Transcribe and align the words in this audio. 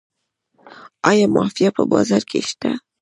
آیا 1.09 1.25
مافیا 1.35 1.69
په 1.77 1.83
بازار 1.91 2.21
کې 2.29 2.39
شته؟ 2.49 2.71